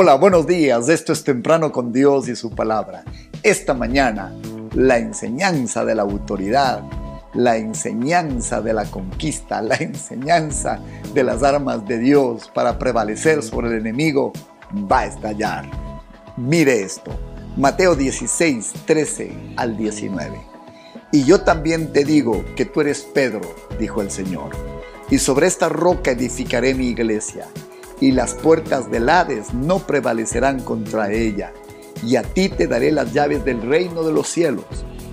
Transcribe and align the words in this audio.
Hola, 0.00 0.14
buenos 0.14 0.46
días. 0.46 0.88
Esto 0.88 1.12
es 1.12 1.24
Temprano 1.24 1.72
con 1.72 1.92
Dios 1.92 2.28
y 2.28 2.36
su 2.36 2.50
palabra. 2.50 3.02
Esta 3.42 3.74
mañana, 3.74 4.32
la 4.76 4.96
enseñanza 4.98 5.84
de 5.84 5.96
la 5.96 6.02
autoridad, 6.02 6.84
la 7.34 7.56
enseñanza 7.56 8.60
de 8.60 8.74
la 8.74 8.84
conquista, 8.84 9.60
la 9.60 9.74
enseñanza 9.74 10.78
de 11.12 11.24
las 11.24 11.42
armas 11.42 11.84
de 11.88 11.98
Dios 11.98 12.48
para 12.54 12.78
prevalecer 12.78 13.42
sobre 13.42 13.70
el 13.70 13.74
enemigo 13.74 14.32
va 14.72 15.00
a 15.00 15.06
estallar. 15.06 15.68
Mire 16.36 16.80
esto, 16.80 17.10
Mateo 17.56 17.96
16, 17.96 18.74
13 18.86 19.54
al 19.56 19.76
19. 19.76 20.40
Y 21.10 21.24
yo 21.24 21.40
también 21.40 21.92
te 21.92 22.04
digo 22.04 22.44
que 22.54 22.66
tú 22.66 22.82
eres 22.82 23.00
Pedro, 23.00 23.52
dijo 23.80 24.00
el 24.00 24.12
Señor, 24.12 24.50
y 25.10 25.18
sobre 25.18 25.48
esta 25.48 25.68
roca 25.68 26.12
edificaré 26.12 26.72
mi 26.76 26.86
iglesia 26.86 27.48
y 28.00 28.12
las 28.12 28.34
puertas 28.34 28.90
del 28.90 29.08
Hades 29.08 29.52
no 29.54 29.80
prevalecerán 29.80 30.60
contra 30.60 31.12
ella. 31.12 31.52
Y 32.02 32.16
a 32.16 32.22
ti 32.22 32.48
te 32.48 32.66
daré 32.66 32.92
las 32.92 33.12
llaves 33.12 33.44
del 33.44 33.62
reino 33.62 34.02
de 34.02 34.12
los 34.12 34.28
cielos. 34.28 34.64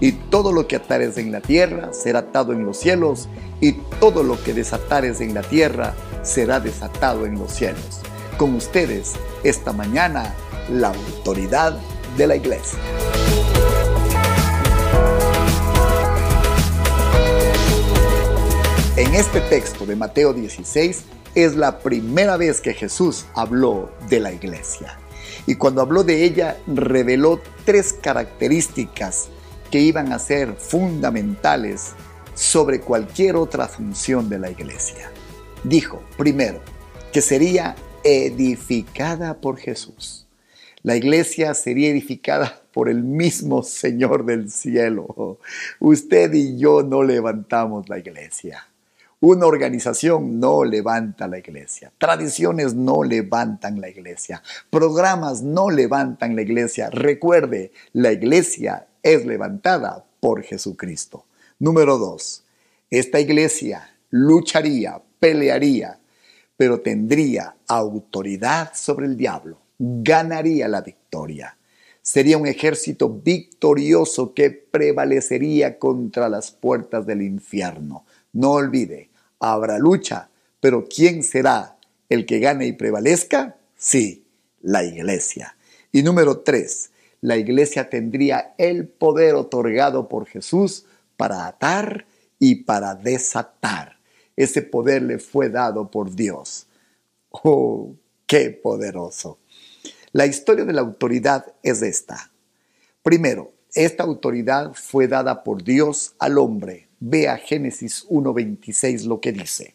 Y 0.00 0.12
todo 0.12 0.52
lo 0.52 0.68
que 0.68 0.76
atares 0.76 1.18
en 1.18 1.32
la 1.32 1.40
tierra 1.40 1.92
será 1.92 2.20
atado 2.20 2.52
en 2.52 2.64
los 2.64 2.76
cielos, 2.78 3.28
y 3.60 3.72
todo 4.00 4.22
lo 4.22 4.40
que 4.42 4.54
desatares 4.54 5.20
en 5.20 5.34
la 5.34 5.42
tierra 5.42 5.94
será 6.22 6.60
desatado 6.60 7.26
en 7.26 7.36
los 7.36 7.52
cielos. 7.52 8.00
Con 8.36 8.54
ustedes, 8.54 9.14
esta 9.42 9.72
mañana, 9.72 10.34
la 10.70 10.88
autoridad 10.88 11.76
de 12.16 12.26
la 12.28 12.36
iglesia. 12.36 12.78
En 18.96 19.14
este 19.14 19.40
texto 19.42 19.86
de 19.86 19.96
Mateo 19.96 20.32
16, 20.32 21.04
es 21.34 21.56
la 21.56 21.78
primera 21.78 22.36
vez 22.36 22.60
que 22.60 22.74
Jesús 22.74 23.26
habló 23.34 23.90
de 24.08 24.20
la 24.20 24.32
iglesia. 24.32 24.98
Y 25.46 25.54
cuando 25.54 25.80
habló 25.80 26.04
de 26.04 26.24
ella, 26.24 26.58
reveló 26.66 27.40
tres 27.64 27.92
características 27.92 29.28
que 29.70 29.80
iban 29.80 30.12
a 30.12 30.18
ser 30.18 30.54
fundamentales 30.54 31.92
sobre 32.34 32.80
cualquier 32.80 33.36
otra 33.36 33.68
función 33.68 34.28
de 34.28 34.38
la 34.38 34.50
iglesia. 34.50 35.10
Dijo, 35.64 36.02
primero, 36.16 36.60
que 37.12 37.20
sería 37.20 37.74
edificada 38.04 39.40
por 39.40 39.58
Jesús. 39.58 40.26
La 40.82 40.96
iglesia 40.96 41.54
sería 41.54 41.88
edificada 41.88 42.62
por 42.72 42.88
el 42.88 43.02
mismo 43.02 43.62
Señor 43.62 44.24
del 44.24 44.50
cielo. 44.50 45.38
Usted 45.80 46.32
y 46.32 46.56
yo 46.58 46.82
no 46.82 47.02
levantamos 47.02 47.88
la 47.88 47.98
iglesia. 47.98 48.68
Una 49.20 49.46
organización 49.46 50.38
no 50.38 50.62
levanta 50.62 51.26
la 51.26 51.38
iglesia. 51.38 51.92
Tradiciones 51.98 52.74
no 52.74 53.02
levantan 53.02 53.80
la 53.80 53.88
iglesia. 53.88 54.44
Programas 54.70 55.42
no 55.42 55.70
levantan 55.70 56.36
la 56.36 56.42
iglesia. 56.42 56.88
Recuerde, 56.90 57.72
la 57.92 58.12
iglesia 58.12 58.86
es 59.02 59.26
levantada 59.26 60.04
por 60.20 60.44
Jesucristo. 60.44 61.24
Número 61.58 61.98
dos, 61.98 62.44
esta 62.90 63.18
iglesia 63.18 63.90
lucharía, 64.10 65.02
pelearía, 65.18 65.98
pero 66.56 66.80
tendría 66.80 67.56
autoridad 67.66 68.70
sobre 68.74 69.06
el 69.06 69.16
diablo. 69.16 69.58
Ganaría 69.80 70.68
la 70.68 70.82
victoria. 70.82 71.56
Sería 72.02 72.38
un 72.38 72.46
ejército 72.46 73.08
victorioso 73.10 74.32
que 74.32 74.50
prevalecería 74.50 75.76
contra 75.76 76.28
las 76.28 76.52
puertas 76.52 77.04
del 77.04 77.22
infierno. 77.22 78.06
No 78.32 78.52
olvide, 78.52 79.10
habrá 79.40 79.78
lucha, 79.78 80.30
pero 80.60 80.86
¿quién 80.88 81.22
será 81.22 81.76
el 82.08 82.26
que 82.26 82.38
gane 82.40 82.66
y 82.66 82.72
prevalezca? 82.72 83.56
Sí, 83.76 84.24
la 84.60 84.84
iglesia. 84.84 85.56
Y 85.92 86.02
número 86.02 86.40
tres, 86.40 86.90
la 87.20 87.36
iglesia 87.36 87.88
tendría 87.88 88.54
el 88.58 88.86
poder 88.86 89.34
otorgado 89.34 90.08
por 90.08 90.26
Jesús 90.26 90.84
para 91.16 91.46
atar 91.46 92.06
y 92.38 92.56
para 92.64 92.94
desatar. 92.94 93.98
Ese 94.36 94.62
poder 94.62 95.02
le 95.02 95.18
fue 95.18 95.48
dado 95.48 95.90
por 95.90 96.14
Dios. 96.14 96.66
¡Oh, 97.30 97.94
qué 98.26 98.50
poderoso! 98.50 99.38
La 100.12 100.26
historia 100.26 100.64
de 100.64 100.72
la 100.72 100.80
autoridad 100.80 101.54
es 101.62 101.82
esta. 101.82 102.30
Primero, 103.02 103.52
esta 103.74 104.04
autoridad 104.04 104.72
fue 104.74 105.08
dada 105.08 105.44
por 105.44 105.62
Dios 105.62 106.14
al 106.18 106.38
hombre 106.38 106.88
Vea 107.00 107.36
Génesis 107.36 108.06
1.26 108.08 109.04
lo 109.04 109.20
que 109.20 109.32
dice. 109.32 109.74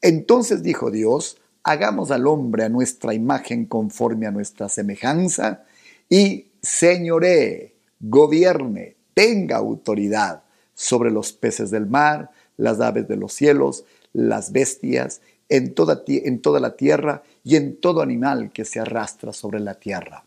Entonces 0.00 0.62
dijo 0.62 0.90
Dios, 0.90 1.38
hagamos 1.62 2.10
al 2.10 2.26
hombre 2.26 2.64
a 2.64 2.68
nuestra 2.68 3.14
imagen 3.14 3.66
conforme 3.66 4.26
a 4.26 4.30
nuestra 4.30 4.68
semejanza 4.68 5.64
y 6.08 6.48
señoree, 6.60 7.74
gobierne, 8.00 8.96
tenga 9.14 9.56
autoridad 9.56 10.42
sobre 10.74 11.10
los 11.10 11.32
peces 11.32 11.70
del 11.70 11.86
mar, 11.86 12.30
las 12.56 12.80
aves 12.80 13.08
de 13.08 13.16
los 13.16 13.32
cielos, 13.32 13.84
las 14.12 14.52
bestias, 14.52 15.22
en 15.48 15.74
toda, 15.74 16.02
en 16.06 16.40
toda 16.40 16.60
la 16.60 16.76
tierra 16.76 17.22
y 17.44 17.56
en 17.56 17.76
todo 17.76 18.02
animal 18.02 18.52
que 18.52 18.64
se 18.64 18.80
arrastra 18.80 19.32
sobre 19.32 19.60
la 19.60 19.74
tierra. 19.74 20.24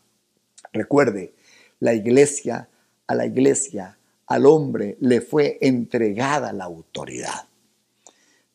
Recuerde, 0.72 1.34
la 1.80 1.94
iglesia, 1.94 2.68
a 3.06 3.14
la 3.14 3.26
iglesia 3.26 3.96
al 4.26 4.46
hombre 4.46 4.96
le 5.00 5.20
fue 5.20 5.58
entregada 5.60 6.52
la 6.52 6.64
autoridad. 6.64 7.48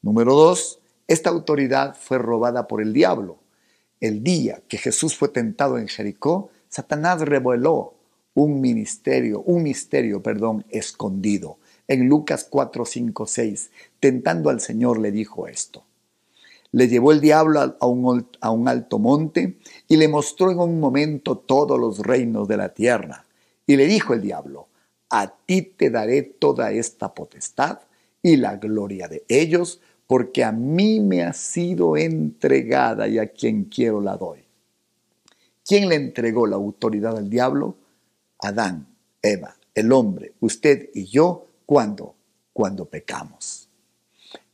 Número 0.01 0.35
dos, 0.35 0.79
esta 1.07 1.29
autoridad 1.29 1.95
fue 1.95 2.17
robada 2.17 2.67
por 2.67 2.81
el 2.81 2.93
diablo. 2.93 3.39
El 3.99 4.23
día 4.23 4.61
que 4.67 4.77
Jesús 4.77 5.15
fue 5.15 5.29
tentado 5.29 5.77
en 5.77 5.87
Jericó, 5.87 6.49
Satanás 6.67 7.21
reveló 7.21 7.93
un 8.33 8.61
ministerio, 8.61 9.41
un 9.41 9.63
misterio, 9.63 10.21
perdón, 10.23 10.65
escondido. 10.69 11.57
En 11.87 12.07
Lucas 12.07 12.47
4, 12.49 12.85
5, 12.85 13.25
6, 13.25 13.71
tentando 13.99 14.49
al 14.49 14.61
Señor 14.61 14.99
le 14.99 15.11
dijo 15.11 15.47
esto. 15.47 15.83
Le 16.73 16.87
llevó 16.87 17.11
el 17.11 17.19
diablo 17.19 17.75
a 17.79 17.87
un, 17.87 18.67
alto 18.67 18.99
monte 18.99 19.57
y 19.87 19.97
le 19.97 20.07
mostró 20.07 20.51
en 20.51 20.59
un 20.59 20.79
momento 20.79 21.37
todos 21.37 21.79
los 21.79 21.99
reinos 21.99 22.47
de 22.47 22.57
la 22.57 22.69
tierra. 22.69 23.25
Y 23.67 23.75
le 23.75 23.87
dijo 23.87 24.13
el 24.13 24.21
diablo, 24.21 24.67
a 25.09 25.33
ti 25.45 25.61
te 25.63 25.89
daré 25.89 26.23
toda 26.23 26.71
esta 26.71 27.13
potestad 27.13 27.79
y 28.23 28.37
la 28.37 28.55
gloria 28.55 29.07
de 29.07 29.25
ellos, 29.27 29.81
porque 30.07 30.43
a 30.43 30.51
mí 30.51 30.99
me 31.01 31.23
ha 31.23 31.33
sido 31.33 31.97
entregada 31.97 33.07
y 33.07 33.19
a 33.19 33.27
quien 33.27 33.65
quiero 33.65 33.99
la 33.99 34.15
doy. 34.15 34.39
¿Quién 35.65 35.89
le 35.89 35.95
entregó 35.95 36.47
la 36.47 36.55
autoridad 36.55 37.17
al 37.17 37.29
diablo? 37.29 37.75
Adán, 38.39 38.87
Eva, 39.21 39.55
el 39.73 39.91
hombre, 39.91 40.33
usted 40.39 40.89
y 40.93 41.05
yo, 41.05 41.45
¿cuándo? 41.65 42.15
Cuando 42.53 42.85
pecamos. 42.85 43.60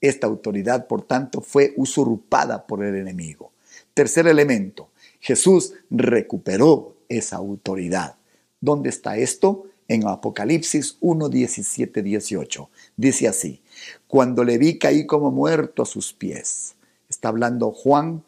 Esta 0.01 0.27
autoridad, 0.27 0.87
por 0.87 1.01
tanto, 1.01 1.41
fue 1.41 1.73
usurpada 1.77 2.67
por 2.67 2.83
el 2.83 2.95
enemigo. 2.95 3.51
Tercer 3.93 4.27
elemento, 4.27 4.89
Jesús 5.19 5.73
recuperó 5.89 6.95
esa 7.09 7.37
autoridad. 7.37 8.15
¿Dónde 8.59 8.89
está 8.89 9.17
esto? 9.17 9.65
en 9.87 10.07
Apocalipsis 10.07 10.97
1, 10.99 11.29
17, 11.29 12.03
18. 12.03 12.69
Dice 12.95 13.27
así, 13.27 13.61
cuando 14.07 14.43
le 14.43 14.57
vi 14.57 14.77
caí 14.77 15.05
como 15.05 15.31
muerto 15.31 15.83
a 15.83 15.85
sus 15.85 16.13
pies. 16.13 16.75
Está 17.09 17.29
hablando 17.29 17.71
Juan 17.71 18.23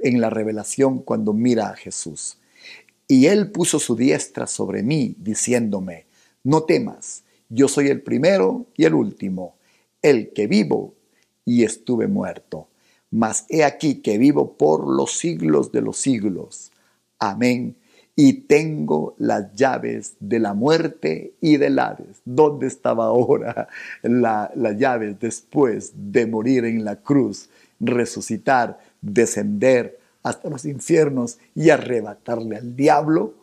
en 0.00 0.20
la 0.20 0.30
revelación 0.30 0.98
cuando 0.98 1.32
mira 1.32 1.70
a 1.70 1.76
Jesús. 1.76 2.38
Y 3.08 3.26
él 3.26 3.50
puso 3.52 3.78
su 3.78 3.96
diestra 3.96 4.46
sobre 4.46 4.82
mí, 4.82 5.14
diciéndome, 5.18 6.06
no 6.42 6.64
temas, 6.64 7.22
yo 7.48 7.68
soy 7.68 7.88
el 7.88 8.02
primero 8.02 8.66
y 8.76 8.84
el 8.84 8.94
último, 8.94 9.54
el 10.10 10.32
que 10.32 10.46
vivo 10.46 10.94
y 11.44 11.64
estuve 11.64 12.06
muerto. 12.06 12.68
Mas 13.10 13.46
he 13.48 13.64
aquí 13.64 13.96
que 13.96 14.18
vivo 14.18 14.56
por 14.56 14.86
los 14.86 15.12
siglos 15.18 15.72
de 15.72 15.80
los 15.80 15.96
siglos. 15.96 16.72
Amén 17.18 17.76
y 18.18 18.32
tengo 18.32 19.14
las 19.18 19.54
llaves 19.54 20.16
de 20.20 20.40
la 20.40 20.54
muerte 20.54 21.34
y 21.42 21.58
del 21.58 21.78
Hades. 21.78 22.22
¿Dónde 22.24 22.66
estaba 22.66 23.04
ahora 23.04 23.68
las 24.02 24.78
llaves 24.78 25.20
después 25.20 25.92
de 25.94 26.26
morir 26.26 26.64
en 26.64 26.82
la 26.84 26.96
cruz, 26.96 27.50
resucitar, 27.78 28.78
descender 29.02 30.00
hasta 30.22 30.48
los 30.48 30.64
infiernos 30.64 31.38
y 31.54 31.68
arrebatarle 31.68 32.56
al 32.56 32.74
diablo? 32.74 33.34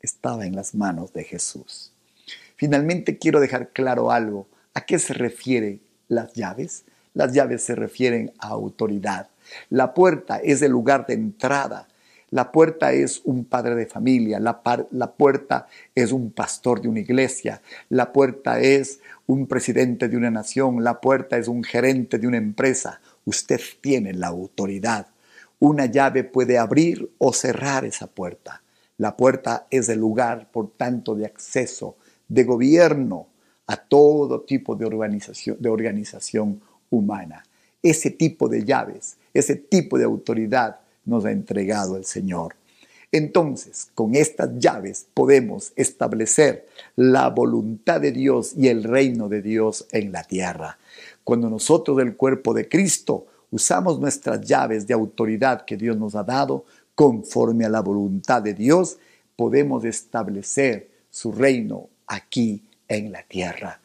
Estaba 0.00 0.46
en 0.46 0.54
las 0.54 0.76
manos 0.76 1.12
de 1.12 1.24
Jesús. 1.24 1.92
Finalmente 2.54 3.18
quiero 3.18 3.40
dejar 3.40 3.70
claro 3.70 4.12
algo. 4.12 4.46
¿A 4.74 4.82
qué 4.82 5.00
se 5.00 5.12
refieren 5.12 5.80
las 6.10 6.34
llaves? 6.34 6.84
Las 7.14 7.32
llaves 7.32 7.64
se 7.64 7.74
refieren 7.74 8.32
a 8.38 8.48
autoridad. 8.48 9.28
La 9.70 9.94
puerta 9.94 10.36
es 10.36 10.60
el 10.60 10.72
lugar 10.72 11.06
de 11.06 11.14
entrada 11.14 11.88
la 12.30 12.52
puerta 12.52 12.92
es 12.92 13.22
un 13.24 13.44
padre 13.44 13.74
de 13.74 13.86
familia, 13.86 14.38
la, 14.38 14.62
la, 14.92 15.10
puerta 15.10 15.66
es 15.96 16.12
un 16.12 16.30
pastor 16.30 16.80
de 16.80 16.86
una 16.86 17.00
iglesia, 17.00 17.60
la 17.88 18.12
puerta 18.12 18.60
es 18.60 19.00
un 19.26 19.48
presidente 19.48 20.08
de 20.08 20.16
una 20.16 20.30
nación, 20.30 20.84
la 20.84 21.00
puerta 21.00 21.38
es 21.38 21.48
un 21.48 21.64
gerente 21.64 22.18
de 22.18 22.28
una 22.28 22.36
empresa. 22.36 23.00
Usted 23.24 23.60
tiene 23.80 24.14
la 24.14 24.28
autoridad. 24.28 25.08
Una 25.58 25.86
llave 25.86 26.22
puede 26.22 26.56
abrir 26.56 27.10
o 27.18 27.32
cerrar 27.32 27.84
esa 27.84 28.06
puerta. 28.06 28.62
La 28.96 29.16
puerta 29.16 29.66
es 29.68 29.88
el 29.88 29.98
lugar, 29.98 30.52
por 30.52 30.70
tanto, 30.70 31.16
de 31.16 31.26
acceso, 31.26 31.96
de 32.28 32.44
gobierno 32.44 33.26
a 33.70 33.76
todo 33.76 34.40
tipo 34.40 34.74
de 34.74 34.84
organización, 34.84 35.56
de 35.60 35.68
organización 35.68 36.60
humana. 36.90 37.44
Ese 37.80 38.10
tipo 38.10 38.48
de 38.48 38.64
llaves, 38.64 39.16
ese 39.32 39.54
tipo 39.54 39.96
de 39.96 40.02
autoridad 40.02 40.80
nos 41.04 41.24
ha 41.24 41.30
entregado 41.30 41.96
el 41.96 42.04
Señor. 42.04 42.56
Entonces, 43.12 43.88
con 43.94 44.16
estas 44.16 44.58
llaves 44.58 45.06
podemos 45.14 45.72
establecer 45.76 46.66
la 46.96 47.28
voluntad 47.28 48.00
de 48.00 48.10
Dios 48.10 48.54
y 48.56 48.66
el 48.66 48.82
reino 48.82 49.28
de 49.28 49.40
Dios 49.40 49.86
en 49.92 50.10
la 50.10 50.24
tierra. 50.24 50.76
Cuando 51.22 51.48
nosotros 51.48 51.96
del 51.96 52.16
cuerpo 52.16 52.52
de 52.52 52.68
Cristo 52.68 53.26
usamos 53.52 54.00
nuestras 54.00 54.40
llaves 54.40 54.88
de 54.88 54.94
autoridad 54.94 55.64
que 55.64 55.76
Dios 55.76 55.96
nos 55.96 56.16
ha 56.16 56.24
dado, 56.24 56.64
conforme 56.96 57.66
a 57.66 57.68
la 57.68 57.82
voluntad 57.82 58.42
de 58.42 58.52
Dios, 58.52 58.98
podemos 59.36 59.84
establecer 59.84 60.90
su 61.08 61.30
reino 61.30 61.88
aquí 62.08 62.64
en 62.90 63.12
la 63.12 63.22
tierra. 63.22 63.80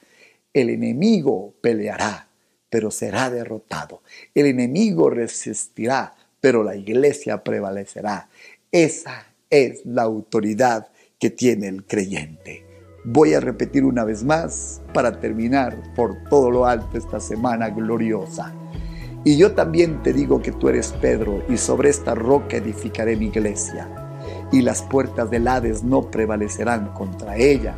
El 0.54 0.70
enemigo 0.70 1.54
peleará, 1.62 2.28
pero 2.70 2.92
será 2.92 3.30
derrotado. 3.30 4.02
El 4.34 4.48
enemigo 4.48 5.10
resistirá, 5.10 6.14
pero 6.42 6.64
la 6.64 6.76
iglesia 6.76 7.44
prevalecerá. 7.44 8.28
Esa 8.72 9.28
es 9.50 9.86
la 9.86 10.02
autoridad 10.02 10.90
que 11.20 11.30
tiene 11.30 11.68
el 11.68 11.86
creyente. 11.86 12.66
Voy 13.06 13.34
a 13.34 13.40
repetir 13.40 13.86
una 13.86 14.04
vez 14.04 14.24
más 14.24 14.82
para 14.94 15.20
terminar 15.20 15.94
por 15.96 16.24
todo 16.30 16.50
lo 16.50 16.66
alto 16.66 16.98
esta 16.98 17.20
semana 17.20 17.70
gloriosa. 17.70 18.54
Y 19.24 19.38
yo 19.38 19.54
también 19.54 20.02
te 20.04 20.12
digo 20.12 20.42
que 20.42 20.52
tú 20.52 20.70
eres 20.70 20.92
Pedro, 21.02 21.44
y 21.50 21.58
sobre 21.58 21.90
esta 21.90 22.16
roca 22.16 22.58
edificaré 22.58 23.16
mi 23.16 23.28
iglesia, 23.28 23.90
y 24.52 24.62
las 24.62 24.82
puertas 24.84 25.30
del 25.32 25.48
Hades 25.48 25.84
no 25.84 26.10
prevalecerán 26.10 26.94
contra 26.94 27.38
ella. 27.38 27.76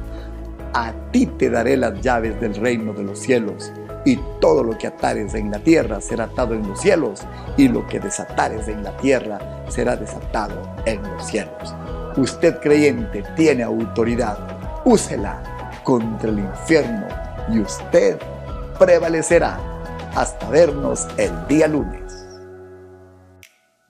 A 0.79 0.93
ti 1.11 1.25
te 1.25 1.49
daré 1.49 1.75
las 1.75 1.99
llaves 2.01 2.39
del 2.39 2.53
reino 2.53 2.93
de 2.93 3.01
los 3.01 3.17
cielos 3.17 3.71
y 4.05 4.15
todo 4.39 4.63
lo 4.63 4.77
que 4.77 4.85
atares 4.85 5.33
en 5.33 5.49
la 5.49 5.57
tierra 5.57 5.99
será 5.99 6.25
atado 6.25 6.53
en 6.53 6.67
los 6.67 6.79
cielos, 6.79 7.21
y 7.57 7.67
lo 7.67 7.87
que 7.87 7.99
desatares 7.99 8.67
en 8.67 8.83
la 8.83 8.95
tierra 8.97 9.39
será 9.69 9.95
desatado 9.95 10.75
en 10.85 11.01
los 11.01 11.25
cielos. 11.25 11.73
Usted 12.15 12.59
creyente 12.59 13.23
tiene 13.35 13.63
autoridad, 13.63 14.37
úsela 14.85 15.41
contra 15.83 16.29
el 16.29 16.37
infierno 16.37 17.07
y 17.51 17.59
usted 17.59 18.19
prevalecerá 18.77 19.57
hasta 20.13 20.47
vernos 20.47 21.07
el 21.17 21.31
día 21.47 21.67
lunes. 21.67 22.23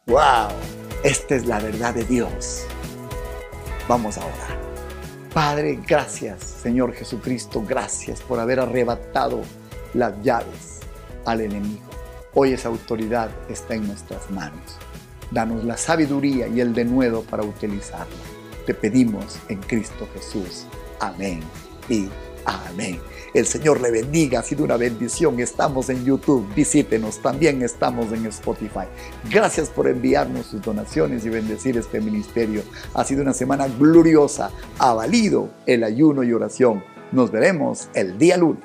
¡Wow! 0.06 0.56
Esta 1.04 1.36
es 1.36 1.46
la 1.46 1.60
verdad 1.60 1.94
de 1.94 2.06
Dios. 2.06 2.66
Vamos 3.90 4.18
a 4.18 4.22
orar. 4.22 4.67
Padre, 5.34 5.80
gracias, 5.88 6.42
Señor 6.44 6.94
Jesucristo, 6.94 7.64
gracias 7.68 8.22
por 8.22 8.40
haber 8.40 8.60
arrebatado 8.60 9.42
las 9.94 10.14
llaves 10.24 10.80
al 11.26 11.42
enemigo. 11.42 11.86
Hoy 12.34 12.54
esa 12.54 12.70
autoridad 12.70 13.30
está 13.50 13.76
en 13.76 13.88
nuestras 13.88 14.30
manos. 14.32 14.78
Danos 15.32 15.64
la 15.64 15.78
sabiduría 15.78 16.48
y 16.48 16.62
el 16.62 16.74
denuedo 16.74 17.24
para 17.24 17.44
utilizarla. 17.44 18.08
Te 18.66 18.74
pedimos 18.74 19.40
en 19.50 19.60
Cristo 19.60 20.08
Jesús. 20.14 20.66
Amén 21.00 21.42
y 21.90 22.10
amén. 22.48 23.00
El 23.34 23.46
Señor 23.46 23.82
le 23.82 23.92
bendiga, 23.92 24.40
ha 24.40 24.44
sido 24.44 24.64
una 24.64 24.78
bendición. 24.78 25.40
Estamos 25.40 25.90
en 25.90 26.04
YouTube, 26.06 26.48
visítenos, 26.56 27.20
también 27.20 27.62
estamos 27.62 28.12
en 28.12 28.26
Spotify. 28.26 28.88
Gracias 29.30 29.70
por 29.70 29.88
enviarnos 29.88 30.48
sus 30.48 30.62
donaciones 30.62 31.26
y 31.26 31.30
bendecir 31.30 31.78
este 31.78 32.02
ministerio. 32.02 32.64
Ha 32.94 33.04
sido 33.04 33.22
una 33.22 33.34
semana 33.34 33.68
gloriosa, 33.68 34.52
ha 34.80 34.94
valido 34.94 35.50
el 35.66 35.84
ayuno 35.84 36.24
y 36.24 36.34
oración. 36.34 36.84
Nos 37.12 37.32
veremos 37.32 37.90
el 37.94 38.18
día 38.18 38.38
lunes. 38.38 38.64